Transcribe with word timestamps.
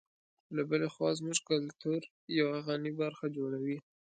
له 0.55 0.61
بلې 0.69 0.87
خوا 0.93 1.09
زموږ 1.19 1.37
کلتور 1.49 2.01
یوه 2.39 2.57
غني 2.67 2.91
برخه 3.01 3.25
جوړوي. 3.37 3.77